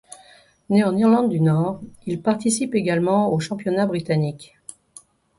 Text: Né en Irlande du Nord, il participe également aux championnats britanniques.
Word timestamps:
Né 0.71 0.79
en 0.83 0.95
Irlande 1.01 1.29
du 1.33 1.39
Nord, 1.39 1.79
il 2.07 2.23
participe 2.23 2.73
également 2.73 3.31
aux 3.31 3.39
championnats 3.39 3.85
britanniques. 3.85 4.57